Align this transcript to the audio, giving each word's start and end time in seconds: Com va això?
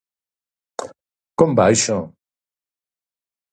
Com 1.43 1.53
va 1.61 1.67
això? 1.75 1.99